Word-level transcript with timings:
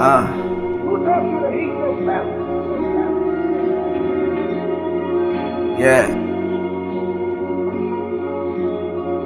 Uh. 0.00 0.32
Yeah. 5.78 6.06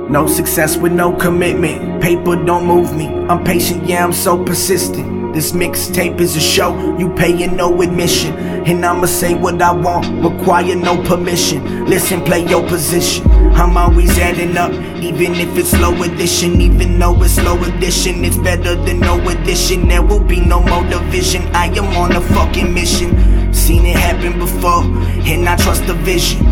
No 0.08 0.26
success 0.26 0.76
with 0.78 0.92
no 0.92 1.12
commitment. 1.12 2.02
Paper 2.02 2.36
don't 2.44 2.66
move 2.66 2.96
me. 2.96 3.08
I'm 3.28 3.44
patient, 3.44 3.84
yeah, 3.86 4.02
I'm 4.02 4.14
so 4.14 4.42
persistent. 4.42 5.21
This 5.32 5.52
mixtape 5.52 6.20
is 6.20 6.36
a 6.36 6.40
show, 6.40 6.98
you 6.98 7.08
paying 7.14 7.56
no 7.56 7.80
admission. 7.80 8.34
And 8.36 8.84
I'ma 8.84 9.06
say 9.06 9.32
what 9.34 9.62
I 9.62 9.72
want, 9.72 10.22
require 10.22 10.76
no 10.76 11.02
permission. 11.04 11.86
Listen, 11.86 12.22
play 12.22 12.46
your 12.46 12.68
position. 12.68 13.26
I'm 13.54 13.76
always 13.78 14.18
adding 14.18 14.56
up, 14.58 14.72
even 15.02 15.34
if 15.34 15.56
it's 15.56 15.72
low 15.80 15.94
addition. 16.02 16.60
Even 16.60 16.98
though 16.98 17.22
it's 17.22 17.38
low 17.38 17.56
addition, 17.64 18.24
it's 18.26 18.36
better 18.36 18.74
than 18.74 19.00
no 19.00 19.18
addition. 19.26 19.88
There 19.88 20.02
will 20.02 20.22
be 20.22 20.38
no 20.40 20.60
more 20.60 20.84
division. 20.84 21.42
I 21.54 21.66
am 21.68 21.86
on 21.96 22.12
a 22.12 22.20
fucking 22.20 22.72
mission. 22.72 23.54
Seen 23.54 23.86
it 23.86 23.96
happen 23.96 24.38
before, 24.38 24.84
and 24.84 25.48
I 25.48 25.56
trust 25.56 25.86
the 25.86 25.94
vision. 25.94 26.46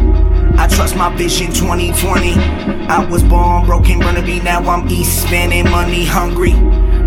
I 0.59 0.67
trust 0.69 0.97
my 0.97 1.15
vision 1.17 1.53
2020. 1.53 2.33
I 2.89 3.07
was 3.11 3.23
born 3.23 3.67
broken, 3.67 3.99
Burnaby, 4.01 4.41
now 4.41 4.61
I'm 4.61 4.89
East, 4.89 5.27
spending 5.27 5.71
money 5.71 6.05
hungry. 6.05 6.53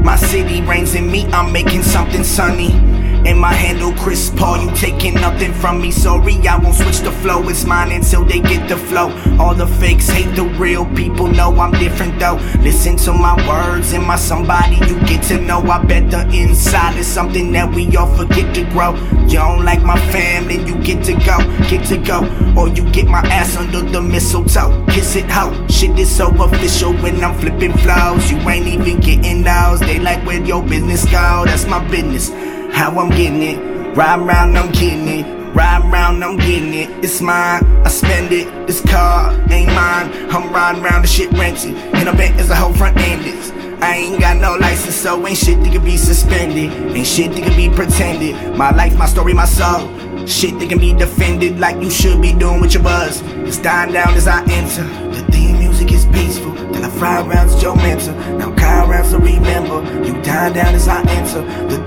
My 0.04 0.18
city 0.18 0.62
reigns 0.62 0.96
in 0.96 1.10
me, 1.10 1.26
I'm 1.28 1.54
making 1.54 1.82
something 1.82 2.26
sunny. 2.26 2.93
And 3.26 3.40
my 3.40 3.54
handle 3.54 3.94
Chris 3.94 4.30
Paul, 4.32 4.66
you 4.66 4.76
taking 4.76 5.14
nothing 5.14 5.54
from 5.54 5.82
me. 5.82 5.92
Sorry, 5.92 6.36
I 6.46 6.58
won't 6.58 6.76
switch 6.76 7.00
the 7.00 7.12
flow. 7.12 7.48
It's 7.48 7.66
mine 7.66 7.94
until 7.94 8.26
they 8.26 8.42
get 8.42 8.68
the 8.68 8.76
flow. 8.76 9.12
All 9.40 9.56
the 9.56 9.66
fakes 9.66 10.10
hate 10.10 10.36
the 10.36 10.44
real 10.44 10.86
people 10.94 11.28
know 11.28 11.58
I'm 11.58 11.72
different 11.72 12.20
though. 12.20 12.36
Listen 12.60 12.98
to 12.98 13.14
my 13.14 13.36
words 13.48 13.94
and 13.94 14.06
my 14.06 14.18
somebody 14.18 14.76
you 14.88 15.00
get 15.08 15.24
to 15.30 15.40
know. 15.40 15.62
I 15.62 15.82
bet 15.86 16.12
the 16.12 16.28
inside 16.36 16.98
is 16.98 17.08
something 17.08 17.54
that 17.54 17.74
we 17.74 17.96
all 17.96 18.14
forget 18.18 18.54
to 18.56 18.64
grow. 18.72 18.94
You 19.28 19.40
don't 19.40 19.64
like 19.64 19.82
my 19.84 19.98
fam, 20.12 20.50
then 20.50 20.68
you 20.68 20.76
get 20.84 21.06
to 21.06 21.14
go, 21.14 21.38
get 21.70 21.86
to 21.88 21.98
go. 21.98 22.20
Or 22.58 22.68
you 22.68 22.84
get 22.92 23.08
my 23.08 23.22
ass 23.28 23.56
under 23.56 23.82
the 23.82 24.02
mistletoe. 24.02 24.86
Kiss 24.90 25.16
it 25.16 25.30
ho. 25.32 25.66
Shit 25.70 25.98
is 25.98 26.14
so 26.14 26.28
official 26.44 26.94
when 26.98 27.24
I'm 27.24 27.40
flipping 27.40 27.74
flows. 27.78 28.30
You 28.30 28.38
ain't 28.50 28.68
even 28.68 29.00
getting 29.00 29.44
those. 29.44 29.80
They 29.80 30.00
like 30.00 30.26
where 30.26 30.44
your 30.44 30.62
business 30.62 31.06
go. 31.06 31.44
That's 31.46 31.66
my 31.66 31.80
business 31.88 32.30
how 32.74 32.98
I'm 33.00 33.10
getting 33.10 33.42
it. 33.42 33.96
Ride 33.96 34.20
round, 34.22 34.58
I'm 34.58 34.72
getting 34.72 35.08
it. 35.08 35.56
Ride 35.56 35.84
round, 35.92 36.24
I'm 36.24 36.38
getting 36.38 36.74
it. 36.74 36.90
It's 37.04 37.22
mine, 37.22 37.64
I 37.86 37.90
spend 37.90 38.34
it. 38.34 38.68
This 38.68 38.82
car 38.82 39.32
ain't 39.52 39.72
mine. 39.74 40.12
I'm 40.32 40.52
riding 40.52 40.82
round 40.82 41.04
the 41.04 41.08
shit 41.08 41.32
rented. 41.34 41.76
And 41.94 42.10
I 42.10 42.16
bet 42.16 42.36
there's 42.36 42.50
a 42.50 42.56
whole 42.56 42.74
front 42.74 42.98
ended. 42.98 43.36
I 43.84 43.98
ain't 43.98 44.20
got 44.20 44.38
no 44.38 44.56
license, 44.56 44.96
so 44.96 45.28
ain't 45.28 45.38
shit 45.38 45.60
that 45.62 45.72
can 45.72 45.84
be 45.84 45.98
suspended. 45.98 46.72
Ain't 46.96 47.06
shit 47.06 47.32
that 47.34 47.44
can 47.44 47.56
be 47.56 47.70
pretended. 47.70 48.58
My 48.58 48.72
life, 48.72 48.98
my 48.98 49.06
story, 49.06 49.34
my 49.34 49.46
soul. 49.46 49.88
Shit 50.26 50.58
that 50.60 50.70
can 50.70 50.80
be 50.80 50.94
defended 50.94 51.60
like 51.60 51.82
you 51.84 51.92
should 51.92 52.22
be 52.22 52.34
doing 52.34 52.62
with 52.62 52.74
your 52.74 52.82
buzz. 52.82 53.22
It's 53.46 53.60
dying 53.60 53.94
down 53.94 54.14
as 54.16 54.28
I 54.28 54.42
enter. 54.50 54.84
The 55.12 55.22
theme 55.32 55.60
music 55.60 55.92
is 55.92 56.06
peaceful. 56.08 56.54
Then 56.72 56.86
I 56.86 56.90
fly 56.90 57.22
around 57.22 57.50
to 57.50 57.58
your 57.60 57.76
mentor. 57.76 58.14
Now 58.40 58.56
car 58.56 58.90
rounds 58.90 59.12
to 59.12 59.20
remember. 59.20 59.84
You 60.04 60.14
dying 60.24 60.54
down 60.54 60.74
as 60.74 60.88
I 60.88 61.02
enter. 61.02 61.42
The 61.68 61.84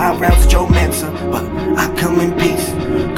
To 0.00 0.48
your 0.48 0.68
mentor. 0.70 1.10
But 1.30 1.44
I 1.78 1.94
come 1.94 2.20
in 2.20 2.32
peace. 2.38 2.70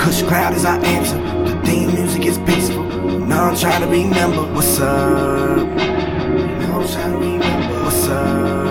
Cush 0.03 0.25
crowd 0.25 0.53
is 0.55 0.65
I 0.65 0.79
answer. 0.79 1.17
The 1.17 1.61
theme 1.65 1.95
music 1.95 2.27
is 2.27 2.39
peaceful. 2.39 2.83
Now 3.21 3.45
I'm 3.45 3.57
trying 3.57 3.83
to 3.83 3.87
remember 3.87 4.53
what's 4.53 4.81
up. 4.81 5.69
Now 5.69 6.81
I'm 6.81 6.89
trying 6.89 7.13
to 7.13 7.19
remember 7.19 7.85
what's 7.85 8.09
up. 8.09 8.62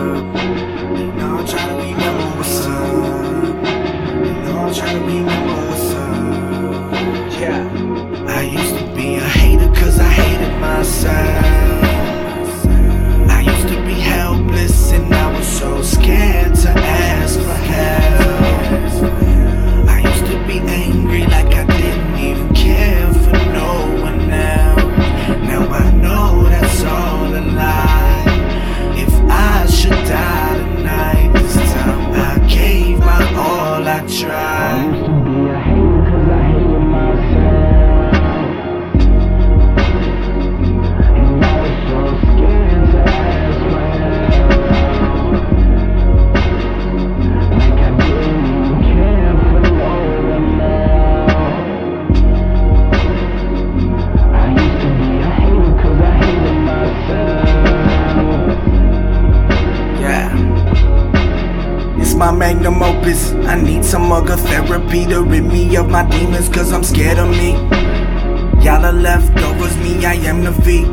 Opus. 62.51 63.31
I 63.47 63.55
need 63.61 63.85
some 63.85 64.11
other 64.11 64.35
therapy 64.35 65.05
to 65.05 65.23
rid 65.23 65.45
me 65.45 65.77
of 65.77 65.89
my 65.89 66.03
demons 66.09 66.49
cause 66.49 66.73
I'm 66.73 66.83
scared 66.83 67.17
of 67.17 67.29
me. 67.29 67.53
Y'all 68.61 68.85
are 68.85 68.91
leftovers, 68.91 69.77
me, 69.77 70.05
I 70.05 70.15
am 70.15 70.43
the 70.43 70.51
V. 70.51 70.83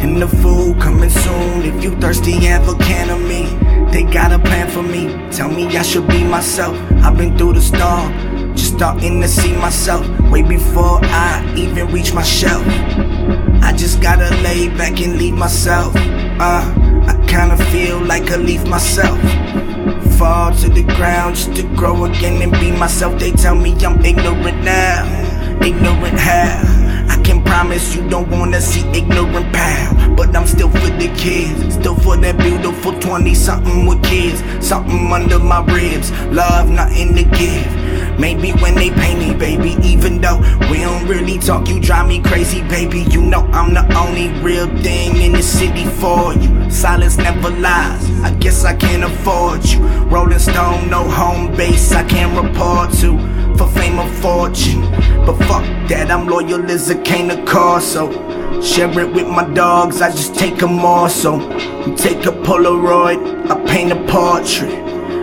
And 0.00 0.22
the 0.22 0.28
food 0.28 0.80
coming 0.80 1.10
soon. 1.10 1.62
If 1.62 1.82
you 1.82 1.90
thirsty, 1.98 2.32
have 2.46 2.68
a 2.68 2.76
can 2.76 3.10
of 3.10 3.20
me. 3.20 3.46
They 3.90 4.04
got 4.04 4.32
a 4.32 4.38
plan 4.38 4.70
for 4.70 4.82
me. 4.82 5.08
Tell 5.32 5.48
me 5.48 5.66
I 5.76 5.82
should 5.82 6.06
be 6.06 6.22
myself. 6.22 6.76
I've 7.02 7.18
been 7.18 7.36
through 7.36 7.54
the 7.54 7.62
storm. 7.62 8.54
Just 8.54 8.76
starting 8.76 9.20
to 9.22 9.28
see 9.28 9.56
myself 9.56 10.08
way 10.30 10.42
before 10.42 11.00
I 11.02 11.52
even 11.56 11.90
reach 11.90 12.14
my 12.14 12.22
shelf. 12.22 12.64
I 13.62 13.74
just 13.76 14.00
gotta 14.00 14.30
lay 14.42 14.68
back 14.68 15.00
and 15.00 15.18
leave 15.18 15.34
myself. 15.34 15.94
Uh, 15.96 16.62
I 17.08 17.24
kinda 17.26 17.56
feel 17.72 17.98
like 18.00 18.30
a 18.30 18.36
leaf 18.36 18.64
myself. 18.68 19.18
The 20.74 20.84
ground 20.96 21.36
just 21.36 21.54
to 21.56 21.62
grow 21.76 22.06
again 22.06 22.40
and 22.40 22.50
be 22.52 22.70
myself. 22.72 23.18
They 23.18 23.30
tell 23.32 23.54
me 23.54 23.72
I'm 23.84 24.02
ignorant 24.04 24.64
now. 24.64 25.04
Ignorant 25.60 26.18
how? 26.18 26.62
I 27.10 27.20
can 27.22 27.44
promise 27.44 27.94
you 27.94 28.08
don't 28.08 28.30
wanna 28.30 28.60
see 28.60 28.80
ignorant 28.96 29.52
pal. 29.52 30.14
But 30.16 30.34
I'm 30.34 30.46
still 30.46 30.70
for 30.70 30.90
the 30.96 31.12
kids. 31.14 31.74
Still 31.74 31.94
for 31.96 32.16
that 32.16 32.38
beautiful 32.38 32.98
20 32.98 33.34
something 33.34 33.86
with 33.86 34.02
kids. 34.02 34.42
Something 34.66 35.12
under 35.12 35.38
my 35.38 35.62
ribs. 35.66 36.10
Love, 36.32 36.70
nothing 36.70 37.14
to 37.16 37.24
give. 37.24 38.18
Maybe 38.18 38.52
when 38.52 38.74
they 38.74 38.90
pay 38.90 39.11
we 40.70 40.78
don't 40.78 41.06
really 41.08 41.38
talk, 41.38 41.68
you 41.68 41.80
drive 41.80 42.06
me 42.06 42.22
crazy, 42.22 42.62
baby. 42.62 43.00
You 43.10 43.22
know 43.22 43.40
I'm 43.52 43.74
the 43.74 43.84
only 43.96 44.28
real 44.40 44.66
thing 44.82 45.16
in 45.16 45.32
the 45.32 45.42
city 45.42 45.84
for 45.84 46.32
you. 46.34 46.70
Silence 46.70 47.16
never 47.16 47.50
lies. 47.50 48.10
I 48.20 48.32
guess 48.38 48.64
I 48.64 48.74
can't 48.74 49.02
afford 49.02 49.64
you. 49.64 49.80
Rolling 50.06 50.38
Stone, 50.38 50.88
no 50.88 51.02
home 51.08 51.54
base, 51.56 51.92
I 51.92 52.04
can't 52.04 52.32
report 52.40 52.92
to 53.00 53.18
for 53.56 53.68
fame 53.68 53.98
or 53.98 54.08
fortune. 54.20 54.82
But 55.26 55.36
fuck 55.48 55.64
that, 55.88 56.10
I'm 56.10 56.26
loyal 56.26 56.70
as 56.70 56.88
a 56.90 57.02
cane 57.02 57.30
of 57.30 57.44
car, 57.44 57.80
so 57.80 58.10
share 58.62 58.90
it 59.00 59.12
with 59.12 59.26
my 59.26 59.44
dogs. 59.54 60.00
I 60.00 60.10
just 60.10 60.36
take 60.36 60.62
a 60.62 60.66
morsel. 60.66 61.40
You 61.86 61.96
take 61.96 62.26
a 62.26 62.32
Polaroid, 62.32 63.50
I 63.50 63.64
paint 63.66 63.90
a 63.92 63.96
portrait. 64.06 64.82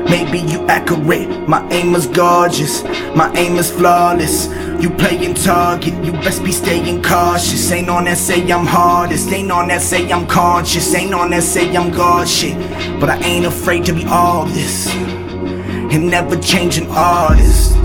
Maybe 0.10 0.40
you 0.40 0.66
accurate, 0.68 1.48
my 1.48 1.68
aim 1.70 1.94
is 1.94 2.08
gorgeous, 2.08 2.84
my 3.16 3.32
aim 3.36 3.58
is 3.58 3.70
flawless. 3.72 4.48
You 4.80 4.90
playing 4.92 5.34
target, 5.34 5.94
you 6.06 6.14
best 6.14 6.42
be 6.42 6.54
staying 6.54 7.04
cautious. 7.04 7.70
Ain't 7.70 7.90
on 7.90 8.06
that 8.06 8.18
say 8.18 8.50
I'm 8.50 8.66
hardest, 8.66 9.30
ain't 9.30 9.52
on 9.52 9.68
that 9.68 9.82
say 9.82 10.10
I'm 10.10 10.26
conscious, 10.26 10.96
ain't 10.96 11.14
on 11.14 11.32
that 11.32 11.44
say 11.44 11.76
I'm 11.76 11.92
God 11.92 12.28
shit. 12.30 12.58
But 12.98 13.10
I 13.10 13.18
ain't 13.18 13.46
afraid 13.46 13.84
to 13.86 13.94
be 13.94 14.06
all 14.06 14.46
this, 14.46 14.88
and 14.88 16.10
never 16.10 16.38
changing 16.38 16.88
artist. 16.92 17.76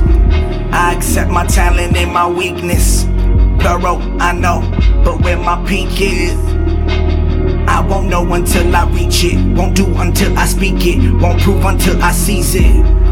I 0.73 0.94
accept 0.96 1.32
my 1.32 1.44
talent 1.46 1.96
and 1.96 2.12
my 2.12 2.29
weakness. 2.29 3.05
Plural, 3.58 4.00
I 4.23 4.32
know, 4.32 4.61
but 5.05 5.20
where 5.23 5.37
my 5.37 5.64
peak 5.67 6.00
is. 6.00 6.38
I 7.67 7.81
won't 7.81 8.08
know 8.08 8.32
until 8.35 8.75
I 8.75 8.88
reach 8.90 9.25
it. 9.25 9.37
Won't 9.56 9.75
do 9.75 9.87
until 9.97 10.38
I 10.38 10.47
speak 10.47 10.87
it. 10.87 11.12
Won't 11.20 11.40
prove 11.43 11.64
until 11.64 12.00
I 12.00 12.12
seize 12.12 12.55
it. 12.55 13.04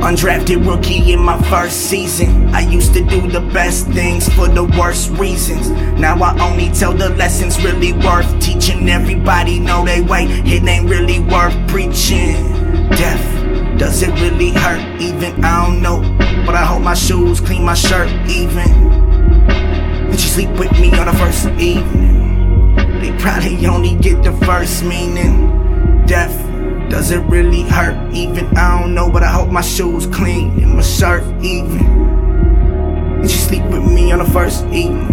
Undrafted 0.00 0.64
rookie 0.64 1.12
in 1.12 1.20
my 1.20 1.40
first 1.50 1.90
season. 1.90 2.48
I 2.54 2.60
used 2.60 2.94
to 2.94 3.04
do 3.04 3.20
the 3.28 3.40
best 3.40 3.86
things 3.88 4.28
for 4.34 4.48
the 4.48 4.64
worst 4.64 5.10
reasons. 5.10 5.70
Now 5.98 6.16
I 6.22 6.38
only 6.48 6.70
tell 6.70 6.92
the 6.92 7.08
lessons 7.10 7.62
really 7.62 7.92
worth 7.92 8.40
teaching. 8.40 8.88
Everybody 8.88 9.58
know 9.58 9.84
they 9.84 10.00
way. 10.00 10.24
It 10.24 10.62
ain't 10.66 10.88
really 10.88 11.18
worth 11.18 11.54
preaching. 11.68 12.36
Death, 12.90 13.78
does 13.78 14.02
it 14.02 14.10
really 14.20 14.50
hurt? 14.50 15.00
Even 15.00 15.44
I 15.44 15.66
don't 15.66 15.82
know. 15.82 16.00
But 16.46 16.54
I 16.54 16.64
hold 16.64 16.82
my 16.82 16.94
shoes, 16.94 17.40
clean 17.40 17.64
my 17.64 17.74
shirt, 17.74 18.08
even. 18.28 18.70
Did 20.10 20.12
you 20.12 20.28
sleep 20.30 20.50
with 20.50 20.72
me 20.80 20.90
on 20.98 21.06
the 21.06 21.12
first 21.12 21.46
evening? 21.60 22.76
They 23.00 23.12
probably 23.18 23.66
only 23.66 23.96
get 23.96 24.22
the 24.22 24.32
first 24.46 24.84
meaning. 24.84 26.06
Death, 26.06 26.47
does 26.90 27.10
it 27.10 27.20
really 27.24 27.62
hurt? 27.62 27.96
Even 28.14 28.46
I 28.56 28.80
don't 28.80 28.94
know, 28.94 29.10
but 29.10 29.22
I 29.22 29.30
hope 29.30 29.50
my 29.50 29.60
shoes 29.60 30.06
clean 30.06 30.62
and 30.62 30.74
my 30.74 30.82
shirt 30.82 31.22
even. 31.42 33.20
Did 33.20 33.30
you 33.30 33.36
sleep 33.36 33.64
with 33.64 33.84
me 33.84 34.12
on 34.12 34.20
the 34.20 34.24
first 34.24 34.64
evening? 34.66 35.06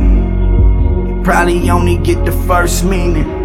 They 1.06 1.24
probably 1.24 1.70
only 1.70 1.98
get 1.98 2.24
the 2.26 2.32
first 2.48 2.84
meaning. 2.84 3.45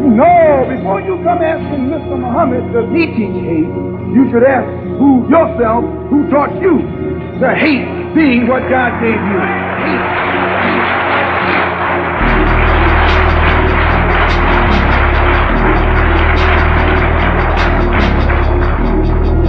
No, 0.00 0.64
before 0.66 1.02
you 1.02 1.20
come 1.22 1.42
asking 1.44 1.92
Mr. 1.92 2.18
Muhammad, 2.18 2.72
does 2.72 2.88
he 2.88 3.04
teach 3.12 3.36
hate? 3.44 3.68
You 4.16 4.28
should 4.32 4.42
ask 4.42 4.64
who 4.96 5.28
yourself 5.28 5.84
who 6.08 6.24
taught 6.30 6.56
you 6.60 6.80
to 7.38 7.54
hate 7.54 7.84
being 8.14 8.48
what 8.48 8.62
God 8.70 8.96
gave 9.04 9.20
you. 9.20 9.40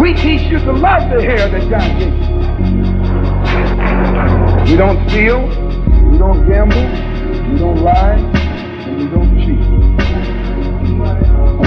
We 0.01 0.13
teach 0.15 0.51
you 0.51 0.59
to 0.59 0.73
love 0.73 1.09
the 1.09 1.21
hair 1.21 1.47
that 1.47 1.69
God 1.69 1.97
gave 1.97 2.13
you. 2.13 2.31
We 4.71 4.77
don't 4.77 5.09
steal, 5.09 5.47
we 6.11 6.17
don't 6.17 6.45
gamble, 6.47 7.51
we 7.51 7.57
don't 7.57 7.81
lie, 7.81 8.40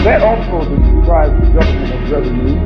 that 0.04 0.20
also 0.20 0.68
describes 0.68 1.32
the 1.40 1.48
government 1.56 1.94
of 1.96 2.12
revenue 2.12 2.60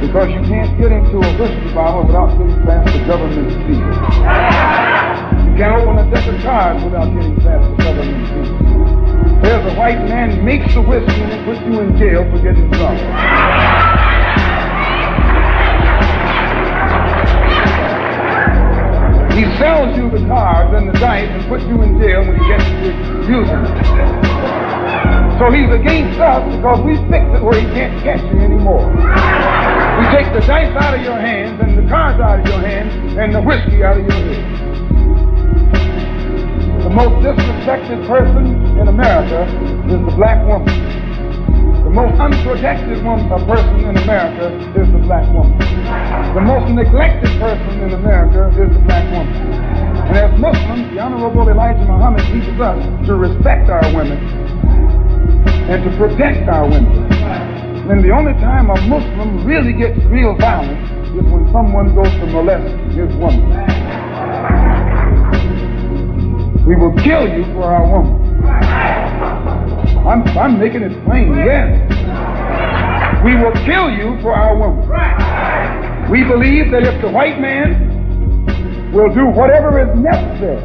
because 0.00 0.28
you 0.32 0.40
can't 0.48 0.72
get 0.80 0.90
into 0.90 1.20
a 1.20 1.30
whiskey 1.36 1.74
bottle 1.74 2.06
without 2.08 2.32
getting 2.40 2.56
past 2.64 2.88
the 2.88 3.04
government 3.04 3.52
seal. 3.68 3.84
You 5.44 5.52
can't 5.60 5.76
open 5.76 6.00
a 6.00 6.08
deck 6.08 6.24
of 6.24 6.40
cards 6.40 6.82
without 6.84 7.12
getting 7.12 7.36
past 7.44 7.68
the 7.68 7.76
government 7.84 8.24
seal. 8.32 9.42
There's 9.44 9.72
a 9.72 9.76
white 9.76 10.00
man 10.08 10.42
makes 10.42 10.72
the 10.72 10.80
whiskey 10.80 11.20
and 11.20 11.44
puts 11.44 11.60
you 11.68 11.80
in 11.80 11.96
jail 11.98 12.24
for 12.32 12.40
getting 12.40 12.70
drunk. 12.72 12.96
He 19.36 19.44
sells 19.60 19.96
you 19.98 20.08
the 20.08 20.24
cards 20.28 20.72
and 20.74 20.88
the 20.88 20.98
dice 20.98 21.28
and 21.28 21.46
puts 21.48 21.64
you 21.64 21.82
in 21.82 22.00
jail 22.00 22.24
when 22.24 22.40
he 22.40 22.48
gets. 22.48 23.01
So 25.42 25.50
he's 25.50 25.74
against 25.74 26.22
us 26.22 26.38
because 26.54 26.86
we 26.86 26.94
fixed 27.10 27.34
it 27.34 27.42
where 27.42 27.58
he 27.58 27.66
can't 27.74 27.98
catch 28.06 28.22
you 28.30 28.38
anymore. 28.38 28.86
We 28.86 30.04
take 30.14 30.30
the 30.30 30.38
dice 30.46 30.70
out 30.78 30.94
of 30.94 31.02
your 31.02 31.18
hands 31.18 31.58
and 31.58 31.74
the 31.74 31.82
cards 31.90 32.22
out 32.22 32.38
of 32.38 32.46
your 32.46 32.62
hands 32.62 32.94
and 33.18 33.34
the 33.34 33.42
whiskey 33.42 33.82
out 33.82 33.98
of 33.98 34.06
your 34.06 34.22
head. 34.22 34.38
The 36.86 36.94
most 36.94 37.26
disrespected 37.26 38.06
person 38.06 38.54
in 38.78 38.86
America 38.86 39.42
is 39.90 39.98
the 40.06 40.14
black 40.14 40.46
woman. 40.46 40.70
The 40.70 41.90
most 41.90 42.22
unprotected 42.22 43.02
person 43.02 43.82
in 43.82 43.98
America 43.98 44.46
is 44.78 44.86
the 44.94 45.02
black 45.02 45.26
woman. 45.34 45.58
The 46.38 46.44
most 46.46 46.70
neglected 46.70 47.34
person 47.42 47.82
in 47.82 47.90
America 47.98 48.46
is 48.62 48.70
the 48.70 48.82
black 48.86 49.10
woman. 49.10 49.34
And 50.06 50.14
as 50.22 50.30
Muslims, 50.38 50.94
the 50.94 51.02
Honorable 51.02 51.50
Elijah 51.50 51.82
Muhammad 51.82 52.22
teaches 52.30 52.54
us 52.62 52.78
to 53.10 53.18
respect 53.18 53.66
our 53.70 53.82
women 53.90 54.22
and 55.70 55.84
to 55.84 55.90
protect 55.96 56.48
our 56.48 56.68
women. 56.68 57.12
And 57.90 58.02
the 58.02 58.10
only 58.10 58.32
time 58.40 58.70
a 58.70 58.80
Muslim 58.88 59.44
really 59.46 59.72
gets 59.72 59.98
real 60.06 60.36
violent 60.38 60.80
is 61.14 61.24
when 61.30 61.50
someone 61.52 61.94
goes 61.94 62.08
to 62.08 62.26
molest 62.26 62.72
his 62.94 63.10
woman. 63.20 63.42
We 66.66 66.76
will 66.76 66.94
kill 67.02 67.26
you 67.26 67.44
for 67.54 67.64
our 67.64 67.84
woman. 67.84 68.22
I'm, 70.06 70.22
I'm 70.38 70.58
making 70.58 70.82
it 70.82 70.94
plain, 71.04 71.34
yes. 71.46 71.74
We 73.24 73.34
will 73.36 73.54
kill 73.66 73.90
you 73.90 74.18
for 74.22 74.34
our 74.34 74.56
woman. 74.56 74.82
We 76.10 76.24
believe 76.24 76.70
that 76.72 76.82
if 76.82 77.00
the 77.02 77.10
white 77.10 77.40
man 77.40 78.92
will 78.92 79.12
do 79.14 79.26
whatever 79.26 79.80
is 79.80 79.90
necessary 79.98 80.60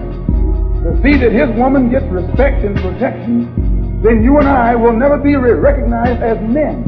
to 0.83 0.99
see 1.03 1.17
that 1.19 1.31
his 1.31 1.49
woman 1.57 1.89
gets 1.89 2.05
respect 2.05 2.63
and 2.63 2.75
protection, 2.77 3.66
then 4.03 4.23
you 4.23 4.37
and 4.37 4.47
I 4.47 4.75
will 4.75 4.93
never 4.93 5.17
be 5.17 5.35
recognized 5.35 6.21
as 6.21 6.37
men 6.47 6.85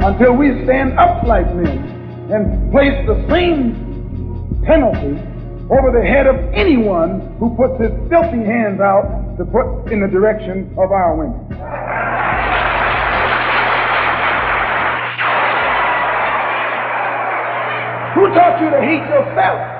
until 0.00 0.34
we 0.34 0.62
stand 0.64 0.98
up 0.98 1.26
like 1.26 1.46
men 1.54 2.28
and 2.30 2.70
place 2.70 2.94
the 3.06 3.26
same 3.30 4.62
penalty 4.66 5.16
over 5.70 5.90
the 5.90 6.04
head 6.04 6.26
of 6.26 6.36
anyone 6.52 7.36
who 7.38 7.56
puts 7.56 7.80
his 7.80 7.92
filthy 8.08 8.44
hands 8.44 8.80
out 8.80 9.36
to 9.38 9.44
put 9.44 9.90
in 9.90 10.00
the 10.00 10.08
direction 10.08 10.68
of 10.76 10.92
our 10.92 11.16
women. 11.16 11.40
Who 18.14 18.34
taught 18.34 18.60
you 18.60 18.70
to 18.70 18.80
hate 18.80 19.08
yourself? 19.08 19.77